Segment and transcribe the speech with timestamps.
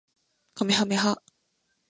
[0.55, 1.21] かめはめ波